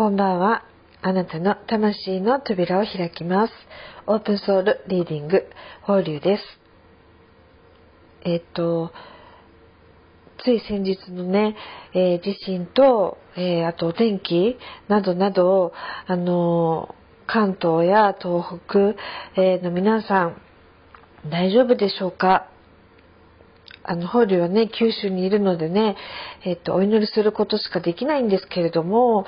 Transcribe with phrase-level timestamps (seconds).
[0.00, 0.64] こんばんは。
[1.02, 3.52] あなたの魂の扉を開きます。
[4.06, 5.44] オープンソウルリーディング、
[5.82, 6.42] 法流です。
[8.24, 8.92] えっと、
[10.42, 11.54] つい先日のね、
[11.92, 14.56] えー、地震と、えー、あとお天気
[14.88, 15.74] などなど、
[16.06, 16.94] あの
[17.26, 18.94] 関東や東北、
[19.38, 20.40] えー、の皆さん、
[21.28, 22.48] 大丈夫でしょうか？
[23.82, 25.94] あの、法流はね、九州にいるのでね、
[26.46, 29.26] えっと、お祈りすることしかできないんですけれども、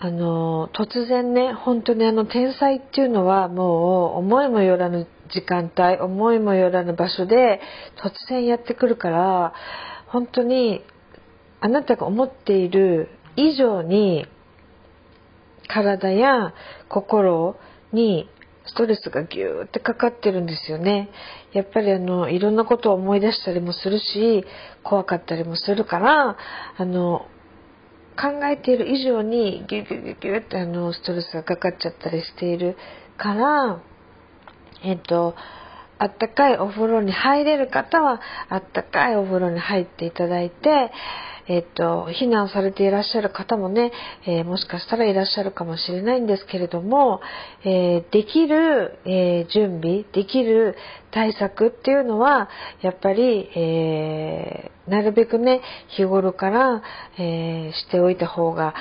[0.00, 7.60] あの、突然ね、本当にあの、天才っていうのはもう、思いもよらぬ時間帯、思いもよらぬ場所で、
[7.96, 9.52] 突然やってくるから、
[10.06, 10.84] 本当に、
[11.60, 14.26] あなたが思っている以上に、
[15.66, 16.54] 体や
[16.88, 17.56] 心
[17.92, 18.30] に
[18.66, 21.10] ストレスがギューってかかってるんですよね。
[21.52, 24.44] やっぱりあの、いろんなことを思い出したりもするし、
[24.84, 26.36] 怖かったりもするから、
[26.76, 27.26] あの、
[28.20, 32.76] 考えている以上にギュギュギュギュってあの、ストレスがかかっちゃったりしている
[33.16, 33.80] から、
[34.82, 35.34] えっと、
[35.98, 40.90] あったかいお風呂に入れる方は、あったかいお風呂に入っていただいて、
[41.48, 43.90] えっと、避難されていらっしゃる方もね、
[44.26, 47.20] えー、もしかしたらいらっしゃるかもしれないんですけれども、
[47.64, 50.76] えー、できる、えー、準備、できる
[51.10, 52.50] 対策っていうのは、
[52.82, 55.62] やっぱり、えなるべくね、
[55.96, 56.82] 日頃から、
[57.18, 58.74] えしておいた方が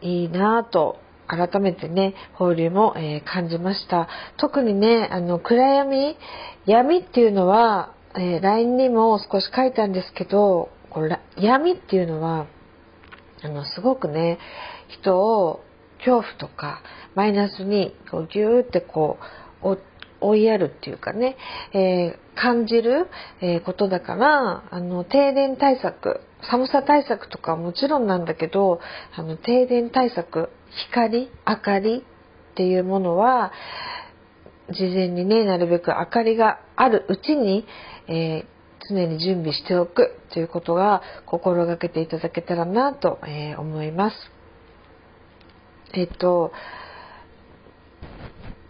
[0.00, 4.08] いいなと改めてね、法流も、えー、感じました。
[4.36, 6.16] 特にね、あの、暗闇、
[6.66, 12.46] 闇っていうのは、えー、LINE にも少し書いたんですけど、これ闇っていうのは、
[13.42, 14.38] あの、すごくね、
[14.88, 15.62] 人を
[15.98, 16.82] 恐怖とか
[17.14, 19.18] マイナスにこうギューってこ
[19.62, 19.78] う
[20.20, 21.36] 追いやるっていうかね、
[21.72, 23.08] えー、感じる、
[23.40, 28.80] え、ことだから、あの、停電対策、寒さ対策とかはもちろんなんだけど、
[29.14, 30.50] あの、停電対策、
[30.90, 32.04] 光、明かり
[32.52, 33.52] っていうものは、
[34.70, 37.66] 事前にね、なるべく明かりがあるうちに、
[38.08, 38.56] えー
[38.88, 44.16] 常に準備しておくということが心がけていただけたらなと、えー、思います。
[45.94, 46.52] えっと、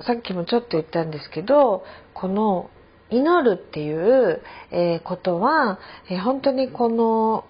[0.07, 1.85] さっきもちょっと言ったんですけど、
[2.15, 2.71] この
[3.11, 5.79] 祈るっていう、えー、ことは、
[6.09, 7.45] えー、本当にこの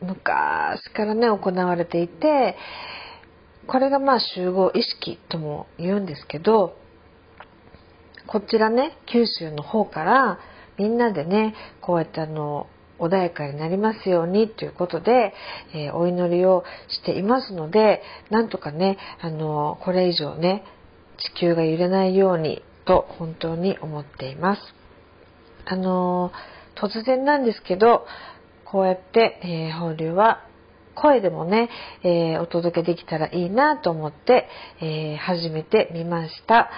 [0.00, 2.56] 昔からね、行われていて、
[3.66, 6.76] これがまあ集合意識とも言うんですけど、
[8.26, 10.38] こちらね、九州の方から
[10.78, 12.66] みんなでね、こうやってあの、
[12.98, 15.32] 穏やかになりますようにということで、
[15.74, 20.64] えー、お祈りをしていますので、なんとかね、あの、これ以上ね、
[21.34, 24.62] 地球が揺れないようにと本当に思っています。
[25.64, 26.32] あの、
[26.76, 28.06] 突然なんですけど、
[28.70, 30.44] こうやって、えー、放流は
[30.94, 31.70] 声でもね、
[32.02, 34.48] えー、お届けできたらいいなと思って、
[34.80, 36.70] えー、始めてみました。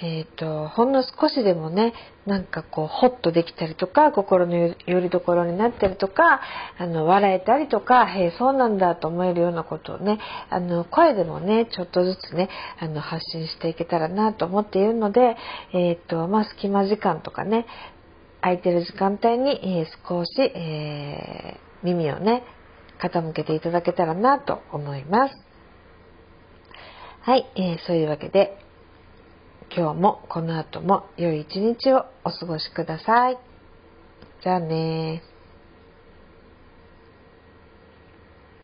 [0.00, 1.92] えっ、ー、と、ほんの少しでもね、
[2.24, 6.40] なんかこう、ホッとできたりとか、心のよりどころになったりとか、
[6.78, 10.20] あの、笑えたりとか、へえ、そうなんだと思えるようなことをね、
[10.50, 15.36] あの、声でもね、ちょっとずつね、あの、発信していけたらなと思っているので、
[15.72, 17.66] えっ、ー、と、まあ、隙間時間とかね、
[18.40, 22.44] 空いてる時間帯に、えー、少し、えー、耳をね、
[23.00, 25.34] 傾けていただけたらなと思います。
[27.22, 28.58] はい、えー、そういうわけで、
[29.76, 33.38] 今日もこの後も良い一日をお過ごしください。
[34.42, 35.22] じゃあね